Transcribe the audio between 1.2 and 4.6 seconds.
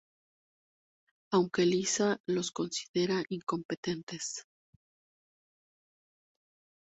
Aunque Lisa los considera incompetentes.